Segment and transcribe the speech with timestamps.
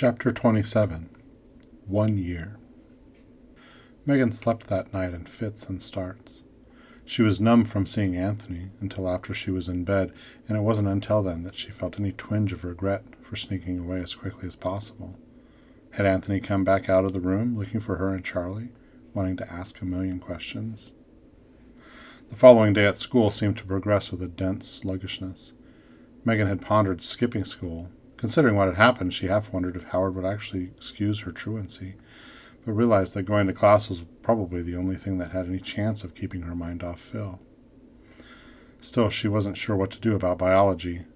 [0.00, 1.10] Chapter 27
[1.86, 2.56] One Year
[4.06, 6.42] Megan slept that night in fits and starts.
[7.04, 10.14] She was numb from seeing Anthony until after she was in bed,
[10.48, 14.00] and it wasn't until then that she felt any twinge of regret for sneaking away
[14.00, 15.18] as quickly as possible.
[15.90, 18.70] Had Anthony come back out of the room looking for her and Charlie,
[19.12, 20.92] wanting to ask a million questions?
[22.30, 25.52] The following day at school seemed to progress with a dense sluggishness.
[26.24, 27.90] Megan had pondered skipping school
[28.20, 31.94] Considering what had happened, she half wondered if Howard would actually excuse her truancy,
[32.66, 36.04] but realized that going to class was probably the only thing that had any chance
[36.04, 37.40] of keeping her mind off Phil.
[38.82, 41.06] Still, she wasn't sure what to do about biology.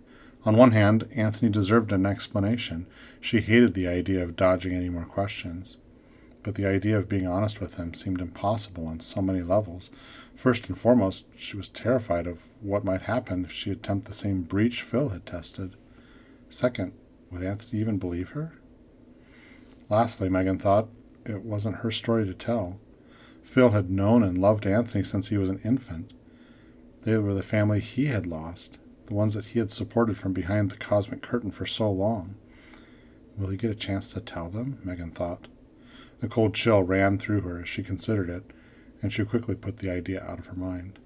[0.47, 2.87] On one hand, Anthony deserved an explanation.
[3.21, 5.77] She hated the idea of dodging any more questions.
[6.43, 9.91] But the idea of being honest with him seemed impossible on so many levels.
[10.35, 14.41] First and foremost, she was terrified of what might happen if she attempted the same
[14.41, 15.77] breach Phil had tested.
[16.55, 16.93] Second,
[17.33, 18.53] would Anthony even believe her?
[19.91, 20.87] Lastly, Megan thought
[21.27, 22.79] it wasn't her story to tell.
[23.43, 26.13] Phil had known and loved Anthony since he was an infant.
[27.01, 30.71] They were the family he had lost, the ones that he had supported from behind
[30.71, 32.37] the cosmic curtain for so long.
[33.37, 34.79] Will he get a chance to tell them?
[34.85, 35.49] Megan thought.
[36.21, 38.45] The cold chill ran through her as she considered it,
[39.03, 41.01] and she quickly put the idea out of her mind.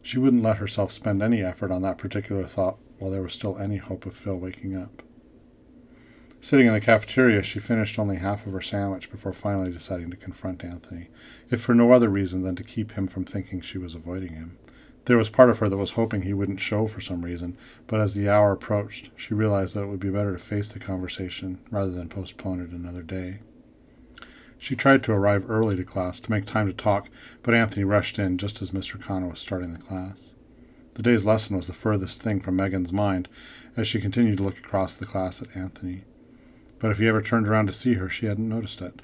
[0.00, 3.58] She wouldn't let herself spend any effort on that particular thought while there was still
[3.58, 5.02] any hope of Phil waking up.
[6.42, 10.16] Sitting in the cafeteria, she finished only half of her sandwich before finally deciding to
[10.16, 11.08] confront Anthony,
[11.50, 14.56] if for no other reason than to keep him from thinking she was avoiding him.
[15.04, 18.00] There was part of her that was hoping he wouldn't show for some reason, but
[18.00, 21.58] as the hour approached, she realized that it would be better to face the conversation
[21.70, 23.40] rather than postpone it another day.
[24.56, 27.10] She tried to arrive early to class to make time to talk,
[27.42, 29.00] but Anthony rushed in just as Mr.
[29.00, 30.32] Connor was starting the class.
[31.00, 33.26] The day's lesson was the furthest thing from Megan's mind
[33.74, 36.04] as she continued to look across the class at Anthony.
[36.78, 39.00] But if he ever turned around to see her, she hadn't noticed it,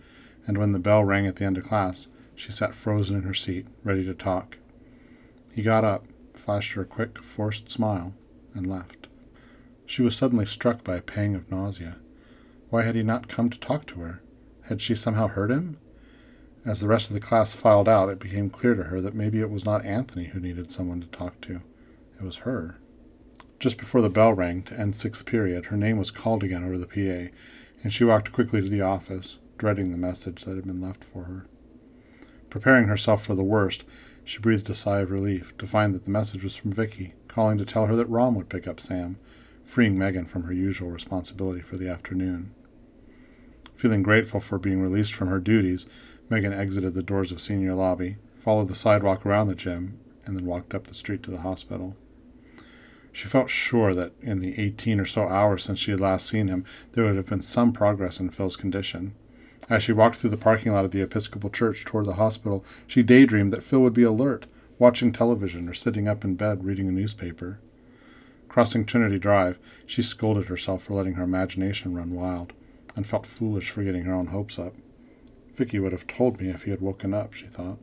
[0.46, 3.32] and when the bell rang at the end of class, she sat frozen in her
[3.32, 4.58] seat, ready to talk.
[5.54, 6.04] He got up,
[6.34, 8.12] flashed her a quick, forced smile,
[8.52, 9.06] and left.
[9.86, 11.96] She was suddenly struck by a pang of nausea.
[12.68, 14.20] Why had he not come to talk to her?
[14.64, 15.78] Had she somehow hurt him?
[16.66, 19.40] As the rest of the class filed out, it became clear to her that maybe
[19.40, 21.62] it was not Anthony who needed someone to talk to.
[22.18, 22.76] It was her.
[23.58, 26.78] Just before the bell rang to end sixth period, her name was called again over
[26.78, 27.32] the PA,
[27.82, 31.24] and she walked quickly to the office, dreading the message that had been left for
[31.24, 31.46] her.
[32.50, 33.84] Preparing herself for the worst,
[34.24, 37.58] she breathed a sigh of relief to find that the message was from Vicky, calling
[37.58, 39.18] to tell her that Rom would pick up Sam,
[39.64, 42.54] freeing Megan from her usual responsibility for the afternoon.
[43.74, 45.86] Feeling grateful for being released from her duties,
[46.30, 50.46] Megan exited the doors of senior lobby, followed the sidewalk around the gym, and then
[50.46, 51.96] walked up the street to the hospital.
[53.16, 56.48] She felt sure that in the 18 or so hours since she had last seen
[56.48, 59.14] him, there would have been some progress in Phil's condition.
[59.70, 63.02] As she walked through the parking lot of the Episcopal Church toward the hospital, she
[63.02, 64.44] daydreamed that Phil would be alert,
[64.78, 67.58] watching television or sitting up in bed reading a newspaper.
[68.48, 72.52] Crossing Trinity Drive, she scolded herself for letting her imagination run wild,
[72.94, 74.74] and felt foolish for getting her own hopes up.
[75.54, 77.78] Vicky would have told me if he had woken up, she thought.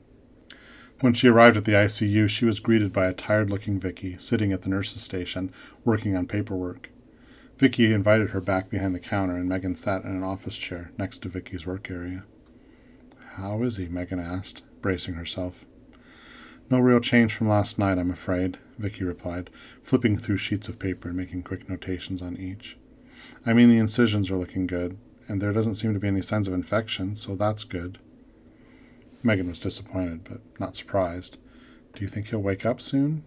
[1.02, 4.54] When she arrived at the ICU, she was greeted by a tired looking Vicky sitting
[4.54, 5.52] at the nurse's station,
[5.84, 6.90] working on paperwork.
[7.58, 11.22] Vicky invited her back behind the counter, and Megan sat in an office chair next
[11.22, 12.24] to Vicky's work area.
[13.36, 13.88] How is he?
[13.88, 15.66] Megan asked, bracing herself.
[16.70, 19.50] No real change from last night, I'm afraid, Vicky replied,
[19.82, 22.78] flipping through sheets of paper and making quick notations on each.
[23.46, 26.48] I mean, the incisions are looking good, and there doesn't seem to be any signs
[26.48, 28.00] of infection, so that's good.
[29.24, 31.38] Megan was disappointed, but not surprised.
[31.94, 33.24] Do you think he'll wake up soon?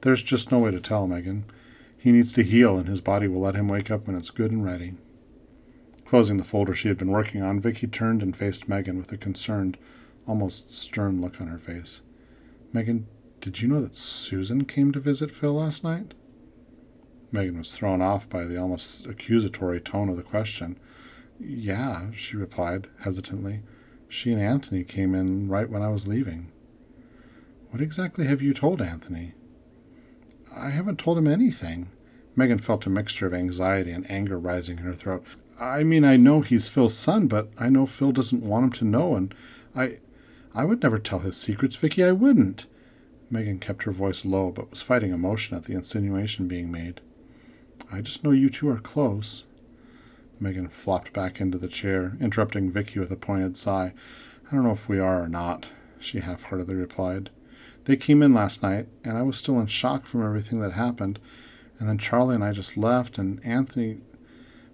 [0.00, 1.44] There's just no way to tell, Megan.
[1.96, 4.50] He needs to heal, and his body will let him wake up when it's good
[4.50, 4.94] and ready.
[6.06, 9.18] Closing the folder she had been working on, Vicky turned and faced Megan with a
[9.18, 9.76] concerned,
[10.26, 12.00] almost stern look on her face.
[12.72, 13.06] Megan,
[13.40, 16.14] did you know that Susan came to visit Phil last night?
[17.30, 20.78] Megan was thrown off by the almost accusatory tone of the question.
[21.38, 23.62] Yeah, she replied hesitantly.
[24.10, 26.50] She and Anthony came in right when I was leaving.
[27.70, 29.34] What exactly have you told Anthony?
[30.54, 31.90] I haven't told him anything.
[32.34, 35.24] Megan felt a mixture of anxiety and anger rising in her throat.
[35.60, 38.84] I mean, I know he's Phil's son, but I know Phil doesn't want him to
[38.84, 39.32] know, and
[39.76, 39.98] I.
[40.52, 42.66] I would never tell his secrets, Vicky, I wouldn't.
[43.30, 47.00] Megan kept her voice low, but was fighting emotion at the insinuation being made.
[47.92, 49.44] I just know you two are close.
[50.40, 53.92] Megan flopped back into the chair, interrupting Vicky with a pointed sigh.
[54.48, 55.68] I don't know if we are or not,
[56.00, 57.28] she half heartedly replied.
[57.84, 61.18] They came in last night, and I was still in shock from everything that happened.
[61.78, 64.00] And then Charlie and I just left, and Anthony.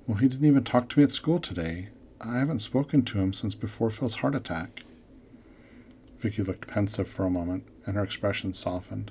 [0.07, 1.89] Well, he didn't even talk to me at school today.
[2.21, 4.83] I haven't spoken to him since before Phil's heart attack.
[6.19, 9.11] Vicky looked pensive for a moment, and her expression softened.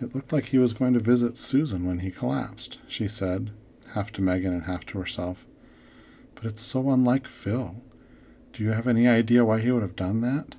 [0.00, 3.50] It looked like he was going to visit Susan when he collapsed, she said,
[3.92, 5.44] half to Megan and half to herself.
[6.40, 7.82] But it's so unlike Phil.
[8.54, 10.56] Do you have any idea why he would have done that?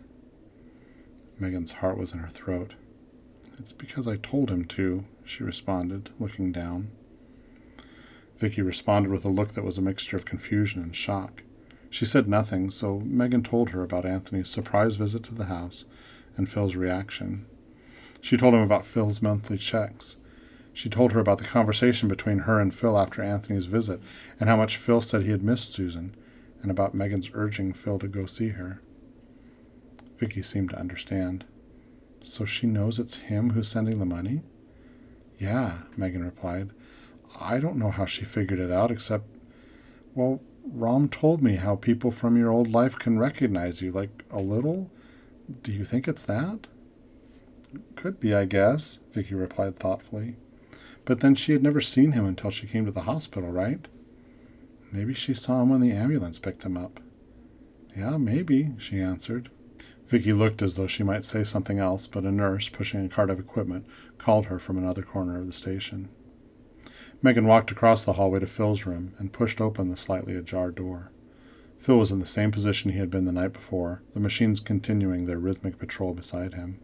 [1.39, 2.75] Megan's heart was in her throat.
[3.57, 6.91] It's because I told him to, she responded, looking down.
[8.37, 11.41] Vicky responded with a look that was a mixture of confusion and shock.
[11.89, 15.85] She said nothing, so Megan told her about Anthony's surprise visit to the house
[16.37, 17.47] and Phil's reaction.
[18.21, 20.17] She told him about Phil's monthly checks.
[20.73, 24.01] She told her about the conversation between her and Phil after Anthony's visit
[24.39, 26.15] and how much Phil said he had missed Susan,
[26.61, 28.81] and about Megan's urging Phil to go see her.
[30.17, 31.43] Vicky seemed to understand.
[32.21, 34.41] So she knows it's him who's sending the money?
[35.39, 36.69] Yeah, Megan replied.
[37.39, 39.25] I don't know how she figured it out, except,
[40.13, 44.39] well, Rom told me how people from your old life can recognize you, like a
[44.39, 44.91] little.
[45.63, 46.67] Do you think it's that?
[47.95, 50.35] Could be, I guess, Vicky replied thoughtfully.
[51.05, 53.87] But then she had never seen him until she came to the hospital, right?
[54.91, 56.99] Maybe she saw him when the ambulance picked him up.
[57.95, 59.49] Yeah, maybe, she answered.
[60.07, 63.29] Vicky looked as though she might say something else, but a nurse, pushing a cart
[63.29, 63.85] of equipment,
[64.17, 66.09] called her from another corner of the station.
[67.21, 71.11] Megan walked across the hallway to Phil's room and pushed open the slightly ajar door.
[71.77, 75.25] Phil was in the same position he had been the night before, the machines continuing
[75.25, 76.79] their rhythmic patrol beside him.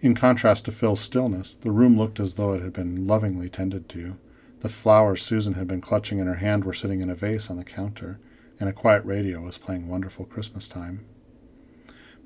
[0.00, 3.88] In contrast to Phil's stillness, the room looked as though it had been lovingly tended
[3.90, 4.16] to.
[4.60, 7.56] The flowers Susan had been clutching in her hand were sitting in a vase on
[7.56, 8.20] the counter,
[8.60, 11.04] and a quiet radio was playing Wonderful Christmas Time.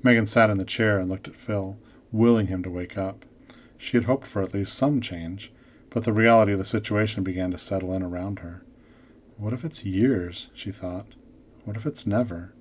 [0.03, 1.77] Megan sat in the chair and looked at Phil,
[2.11, 3.25] willing him to wake up.
[3.77, 5.51] She had hoped for at least some change,
[5.89, 8.63] but the reality of the situation began to settle in around her.
[9.37, 10.49] What if it's years?
[10.53, 11.07] she thought.
[11.65, 12.53] What if it's never?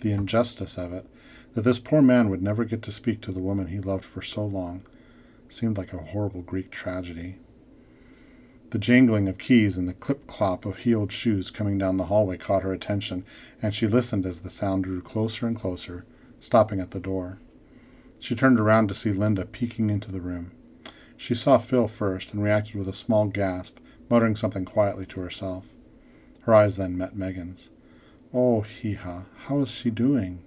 [0.00, 1.06] The injustice of it,
[1.54, 4.22] that this poor man would never get to speak to the woman he loved for
[4.22, 4.82] so long,
[5.48, 7.36] seemed like a horrible Greek tragedy.
[8.70, 12.36] The jangling of keys and the clip clop of heeled shoes coming down the hallway
[12.36, 13.24] caught her attention,
[13.62, 16.04] and she listened as the sound drew closer and closer,
[16.38, 17.38] stopping at the door.
[18.18, 20.52] She turned around to see Linda peeking into the room.
[21.16, 23.78] She saw Phil first and reacted with a small gasp,
[24.10, 25.66] muttering something quietly to herself.
[26.42, 27.70] Her eyes then met Megan's.
[28.34, 30.42] Oh, hee haw, how is she doing?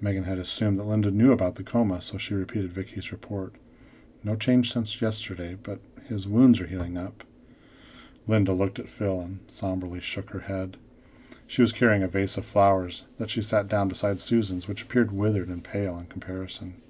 [0.00, 3.54] Megan had assumed that Linda knew about the coma, so she repeated Vicky's report.
[4.22, 7.24] No change since yesterday, but his wounds are healing up.
[8.26, 10.76] Linda looked at Phil and somberly shook her head.
[11.46, 15.12] She was carrying a vase of flowers that she sat down beside Susan's, which appeared
[15.12, 16.80] withered and pale in comparison.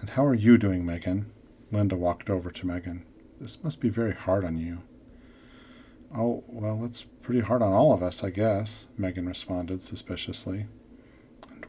[0.00, 1.30] And how are you doing, Megan?
[1.70, 3.04] Linda walked over to Megan.
[3.40, 4.82] This must be very hard on you.
[6.16, 10.66] Oh, well, it's pretty hard on all of us, I guess, Megan responded suspiciously.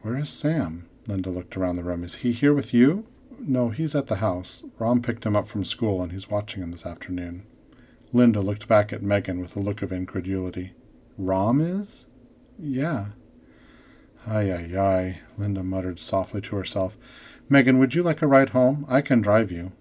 [0.02, 0.88] Where is Sam?
[1.06, 2.04] Linda looked around the room.
[2.04, 3.06] Is he here with you?
[3.38, 4.62] No, he's at the house.
[4.78, 7.46] Rom picked him up from school and he's watching him this afternoon.
[8.12, 10.72] Linda looked back at Megan with a look of incredulity.
[11.18, 12.06] Rom is?
[12.58, 13.06] Yeah.
[14.26, 16.96] Ay, ay, ay, Linda muttered softly to herself.
[17.48, 18.84] Megan, would you like a ride home?
[18.88, 19.72] I can drive you.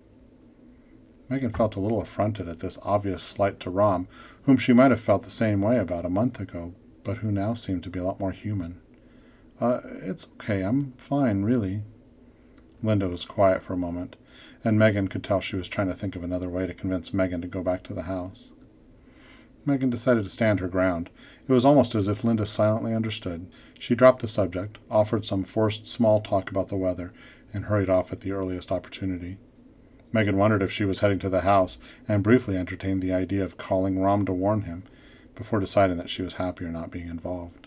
[1.30, 4.08] Megan felt a little affronted at this obvious slight to Rom,
[4.44, 7.56] whom she might have felt the same way about a month ago, but who now
[7.56, 8.80] seemed to be a lot more human.
[9.60, 10.62] Uh, it's okay.
[10.62, 11.84] I'm fine, really.
[12.84, 14.16] Linda was quiet for a moment,
[14.64, 17.42] and Megan could tell she was trying to think of another way to convince Megan
[17.42, 18.52] to go back to the house.
[19.66, 21.10] Megan decided to stand her ground.
[21.48, 23.48] It was almost as if Linda silently understood.
[23.80, 27.14] She dropped the subject, offered some forced small talk about the weather,
[27.52, 29.38] and hurried off at the earliest opportunity.
[30.12, 33.58] Megan wondered if she was heading to the house, and briefly entertained the idea of
[33.58, 34.84] calling Rom to warn him,
[35.34, 37.65] before deciding that she was happier not being involved.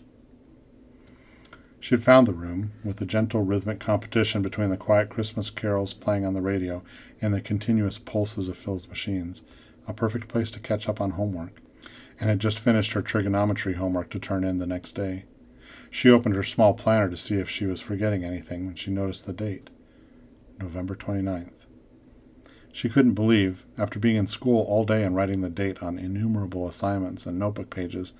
[1.81, 5.93] She had found the room, with the gentle rhythmic competition between the quiet Christmas carols
[5.93, 6.83] playing on the radio
[7.21, 9.41] and the continuous pulses of Phil's machines,
[9.87, 11.61] a perfect place to catch up on homework,
[12.19, 15.23] and had just finished her trigonometry homework to turn in the next day.
[15.89, 19.25] She opened her small planner to see if she was forgetting anything when she noticed
[19.25, 19.69] the date
[20.59, 21.65] November 29th.
[22.73, 26.67] She couldn't believe, after being in school all day and writing the date on innumerable
[26.67, 28.11] assignments and notebook pages,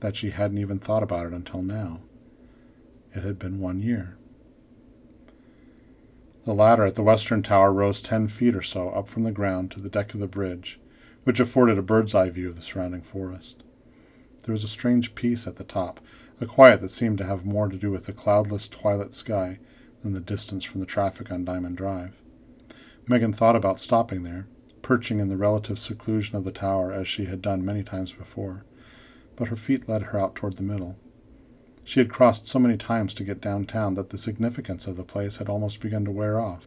[0.00, 2.00] that she hadn't even thought about it until now.
[3.14, 4.16] It had been one year.
[6.44, 9.70] The ladder at the western tower rose ten feet or so up from the ground
[9.70, 10.80] to the deck of the bridge,
[11.22, 13.62] which afforded a bird's eye view of the surrounding forest.
[14.42, 16.00] There was a strange peace at the top,
[16.40, 19.58] a quiet that seemed to have more to do with the cloudless twilight sky
[20.02, 22.20] than the distance from the traffic on Diamond Drive.
[23.06, 24.46] Megan thought about stopping there,
[24.82, 28.64] perching in the relative seclusion of the tower as she had done many times before.
[29.36, 30.96] but her feet led her out toward the middle.
[31.84, 35.36] She had crossed so many times to get downtown that the significance of the place
[35.36, 36.66] had almost begun to wear off,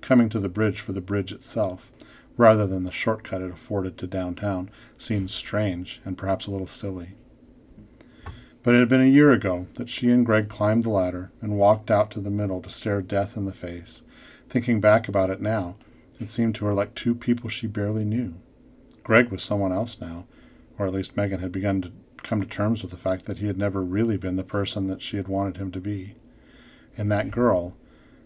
[0.00, 1.90] coming to the bridge for the bridge itself,
[2.36, 7.14] rather than the shortcut it afforded to downtown, seemed strange and perhaps a little silly.
[8.62, 11.58] But it had been a year ago that she and Greg climbed the ladder and
[11.58, 14.02] walked out to the middle to stare death in the face.
[14.48, 15.76] Thinking back about it now,
[16.20, 18.34] it seemed to her like two people she barely knew.
[19.02, 20.26] Greg was someone else now,
[20.78, 23.46] or at least Megan had begun to come to terms with the fact that he
[23.46, 26.14] had never really been the person that she had wanted him to be.
[26.96, 27.76] And that girl,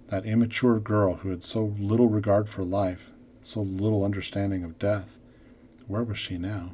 [0.08, 3.10] that immature girl who had so little regard for life,
[3.42, 5.18] so little understanding of death,
[5.86, 6.72] where was she now?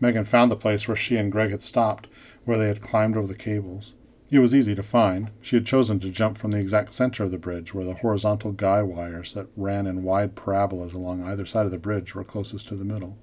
[0.00, 2.08] Megan found the place where she and Greg had stopped,
[2.44, 3.94] where they had climbed over the cables.
[4.30, 5.30] It was easy to find.
[5.40, 8.52] She had chosen to jump from the exact center of the bridge, where the horizontal
[8.52, 12.68] guy wires that ran in wide parabolas along either side of the bridge were closest
[12.68, 13.16] to the middle.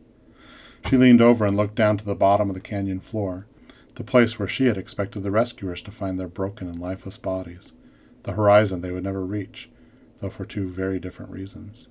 [0.90, 3.48] She leaned over and looked down to the bottom of the canyon floor,
[3.96, 7.74] the place where she had expected the rescuers to find their broken and lifeless bodies,
[8.24, 9.70] the horizon they would never reach,
[10.20, 11.90] though for two very different reasons.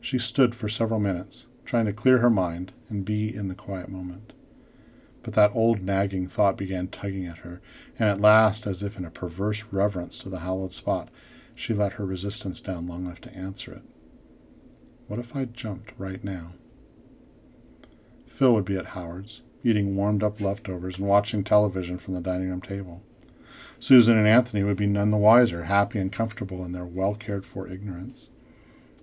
[0.00, 3.88] She stood for several minutes, trying to clear her mind and be in the quiet
[3.88, 4.32] moment.
[5.22, 7.60] But that old nagging thought began tugging at her,
[7.98, 11.10] and at last, as if in a perverse reverence to the hallowed spot,
[11.54, 13.82] she let her resistance down long enough to answer it.
[15.08, 16.52] What if I jumped right now?
[18.38, 22.50] Phil would be at Howard's, eating warmed up leftovers and watching television from the dining
[22.50, 23.02] room table.
[23.80, 27.44] Susan and Anthony would be none the wiser, happy and comfortable in their well cared
[27.44, 28.30] for ignorance.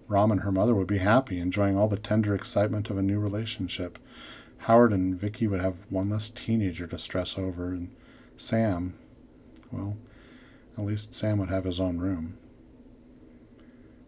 [0.07, 3.19] Ram and her mother would be happy, enjoying all the tender excitement of a new
[3.19, 3.99] relationship.
[4.59, 7.93] Howard and Vicky would have one less teenager to stress over, and
[8.37, 8.97] Sam,
[9.69, 9.97] well,
[10.77, 12.37] at least Sam would have his own room.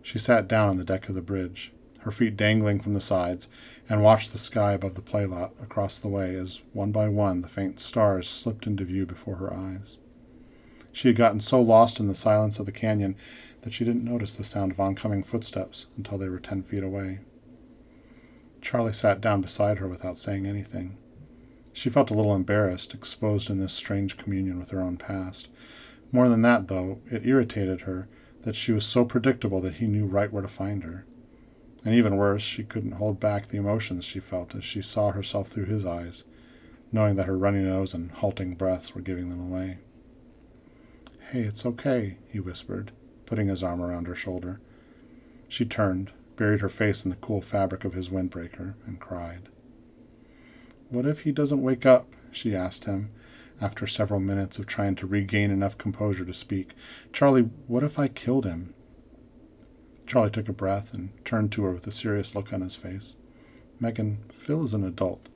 [0.02, 1.74] She sat down on the deck of the bridge,
[2.08, 3.50] her feet dangling from the sides,
[3.90, 7.42] and watched the sky above the play lot across the way as, one by one,
[7.42, 10.00] the faint stars slipped into view before her eyes.
[10.94, 13.18] She had gotten so lost in the silence of the canyon
[13.64, 17.20] that she didn't notice the sound of oncoming footsteps until they were ten feet away.
[18.62, 20.98] Charlie sat down beside her without saying anything.
[21.74, 25.50] She felt a little embarrassed, exposed in this strange communion with her own past.
[26.14, 28.08] More than that, though, it irritated her
[28.44, 31.06] that she was so predictable that he knew right where to find her.
[31.86, 35.48] And even worse, she couldn't hold back the emotions she felt as she saw herself
[35.48, 36.24] through his eyes,
[36.92, 39.80] knowing that her runny nose and halting breaths were giving them away.
[41.32, 42.92] Hey, it's okay, he whispered,
[43.26, 44.60] putting his arm around her shoulder.
[45.48, 49.50] She turned, buried her face in the cool fabric of his windbreaker, and cried.
[50.90, 52.08] What if he doesn't wake up?
[52.32, 53.10] she asked him,
[53.60, 56.74] after several minutes of trying to regain enough composure to speak.
[57.12, 58.74] Charlie, what if I killed him?
[60.08, 63.18] Charlie took a breath and turned to her with a serious look on his face.
[63.80, 65.28] Megan, Phil is an adult.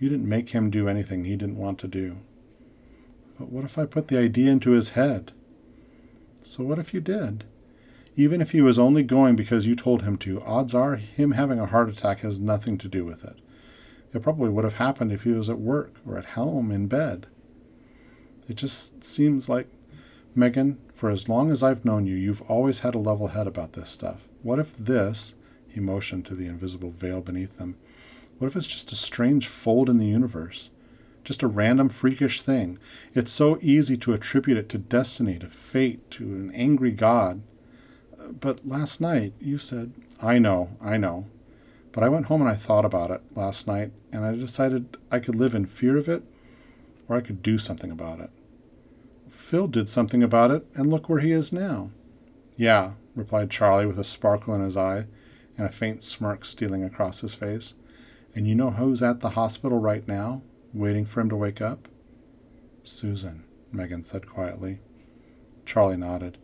[0.00, 2.18] You didn't make him do anything he didn't want to do.
[3.38, 5.32] But what if I put the idea into his head?
[6.42, 7.44] So what if you did?
[8.16, 11.58] Even if he was only going because you told him to, odds are him having
[11.58, 13.38] a heart attack has nothing to do with it.
[14.12, 17.26] It probably would have happened if he was at work or at home in bed.
[18.48, 19.68] It just seems like,
[20.34, 23.72] Megan, for as long as I've known you, you've always had a level head about
[23.72, 24.28] this stuff.
[24.42, 25.34] What if this,
[25.68, 27.76] he motioned to the invisible veil beneath them,
[28.38, 30.70] what if it's just a strange fold in the universe?
[31.28, 32.78] just a random freakish thing.
[33.12, 37.42] It's so easy to attribute it to destiny, to fate, to an angry God.
[38.40, 39.92] But last night you said,
[40.22, 41.26] I know, I know.
[41.92, 45.18] But I went home and I thought about it last night, and I decided I
[45.18, 46.22] could live in fear of it,
[47.08, 48.30] or I could do something about it.
[49.30, 51.90] Phil did something about it, and look where he is now.
[52.56, 55.06] Yeah, replied Charlie with a sparkle in his eye
[55.56, 57.74] and a faint smirk stealing across his face.
[58.34, 60.42] And you know who's at the hospital right now?
[60.74, 61.88] waiting for him to wake up?
[62.82, 64.80] Susan, Megan said quietly.
[65.64, 66.38] Charlie nodded.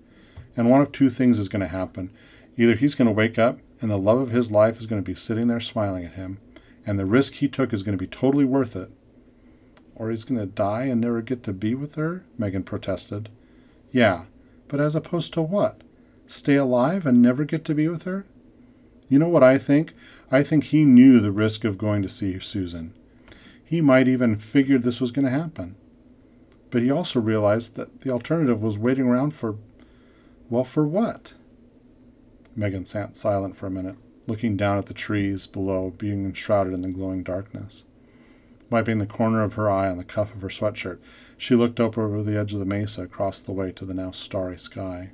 [0.56, 2.10] And one of two things is going to happen.
[2.56, 5.06] Either he's going to wake up and the love of his life is going to
[5.06, 6.38] be sitting there smiling at him,
[6.86, 8.90] and the risk he took is going to be totally worth it.
[9.96, 13.28] Or he's going to die and never get to be with her, Megan protested.
[13.92, 14.24] Yeah,
[14.68, 15.82] but as opposed to what?
[16.26, 18.26] Stay alive and never get to be with her?
[19.08, 19.92] You know what I think?
[20.30, 22.92] I think he knew the risk of going to see Susan.
[23.64, 25.76] He might even figured this was going to happen.
[26.70, 29.56] But he also realized that the alternative was waiting around for,
[30.50, 31.34] well, for what?
[32.56, 33.96] Megan sat silent for a minute,
[34.26, 37.84] looking down at the trees below, being enshrouded in the glowing darkness.
[38.70, 40.98] Wiping the corner of her eye on the cuff of her sweatshirt,
[41.36, 44.10] she looked up over the edge of the mesa across the way to the now
[44.10, 45.10] starry sky.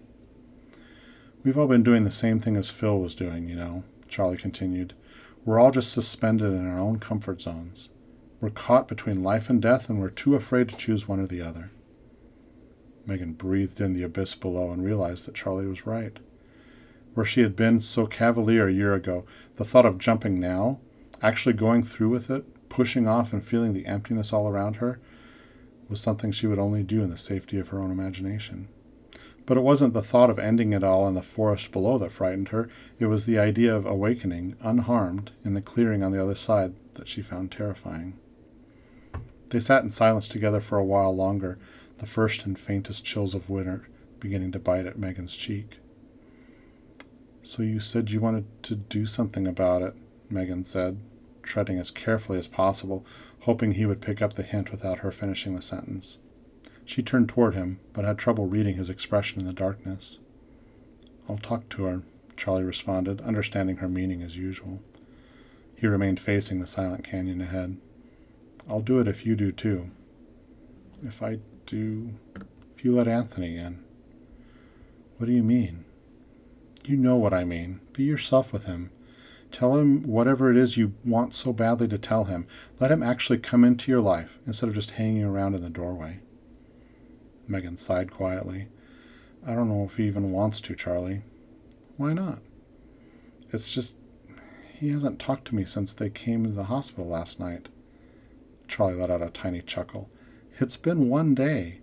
[1.42, 4.94] We've all been doing the same thing as Phil was doing, you know, Charlie continued.
[5.44, 7.88] We're all just suspended in our own comfort zones.
[8.40, 11.42] We're caught between life and death, and we're too afraid to choose one or the
[11.42, 11.70] other.
[13.06, 16.18] Megan breathed in the abyss below and realized that Charlie was right.
[17.14, 19.24] Where she had been so cavalier a year ago,
[19.56, 20.78] the thought of jumping now,
[21.22, 24.98] actually going through with it, pushing off and feeling the emptiness all around her,
[25.90, 28.68] was something she would only do in the safety of her own imagination.
[29.44, 32.48] But it wasn't the thought of ending it all in the forest below that frightened
[32.48, 36.74] her, it was the idea of awakening, unharmed, in the clearing on the other side
[36.94, 38.18] that she found terrifying.
[39.50, 41.58] They sat in silence together for a while longer,
[41.98, 43.88] the first and faintest chills of winter
[44.20, 45.78] beginning to bite at Megan's cheek.
[47.42, 49.94] So you said you wanted to do something about it,
[50.28, 50.98] Megan said,
[51.42, 53.04] treading as carefully as possible,
[53.40, 56.18] hoping he would pick up the hint without her finishing the sentence.
[56.84, 60.18] She turned toward him, but had trouble reading his expression in the darkness.
[61.28, 62.02] I'll talk to her,
[62.36, 64.80] Charlie responded, understanding her meaning as usual.
[65.76, 67.76] He remained facing the silent canyon ahead.
[68.68, 69.90] I'll do it if you do too.
[71.02, 72.14] If I do.
[72.76, 73.82] If you let Anthony in.
[75.16, 75.84] What do you mean?
[76.84, 77.80] You know what I mean.
[77.92, 78.90] Be yourself with him.
[79.50, 82.46] Tell him whatever it is you want so badly to tell him.
[82.78, 86.20] Let him actually come into your life instead of just hanging around in the doorway.
[87.48, 88.68] Megan sighed quietly.
[89.46, 91.22] I don't know if he even wants to, Charlie.
[91.96, 92.40] Why not?
[93.52, 93.96] It's just
[94.72, 97.68] he hasn't talked to me since they came to the hospital last night.
[98.68, 100.08] Charlie let out a tiny chuckle.
[100.58, 101.80] It's been one day.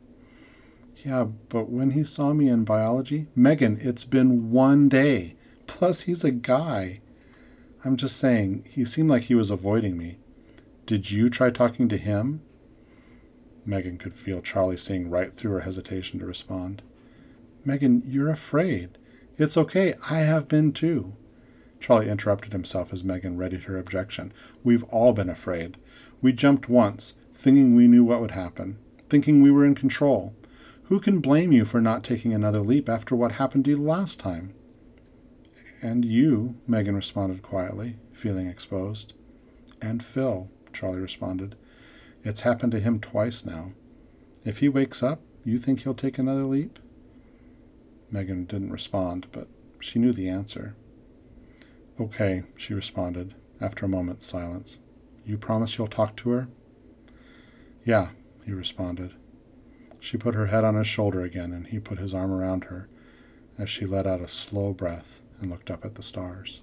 [1.06, 5.36] Yeah, but when he saw me in biology, Megan, it's been one day.
[5.68, 7.02] Plus, he's a guy.
[7.86, 10.18] I'm just saying, he seemed like he was avoiding me.
[10.86, 12.42] Did you try talking to him?
[13.66, 16.82] Megan could feel Charlie seeing right through her hesitation to respond.
[17.66, 18.98] Megan, you're afraid.
[19.38, 19.94] It's okay.
[20.10, 21.14] I have been too.
[21.80, 24.34] Charlie interrupted himself as Megan readied her objection.
[24.64, 25.78] We've all been afraid.
[26.22, 28.80] We jumped once, thinking we knew what would happen,
[29.10, 30.34] thinking we were in control.
[30.84, 34.20] Who can blame you for not taking another leap after what happened to you last
[34.20, 34.54] time?
[35.82, 39.14] And you, Megan responded quietly, feeling exposed.
[39.82, 41.56] And Phil, Charlie responded.
[42.24, 43.74] It's happened to him twice now.
[44.44, 46.80] If he wakes up, you think he'll take another leap?
[48.10, 49.48] Megan didn't respond, but
[49.80, 50.76] she knew the answer.
[52.00, 54.80] Okay, she responded, after a moment's silence.
[55.26, 56.48] You promise you'll talk to her?
[57.86, 58.10] Yeah,
[58.46, 59.14] he responded.
[60.00, 62.88] She put her head on his shoulder again, and he put his arm around her
[63.60, 66.62] as she let out a slow breath and looked up at the stars.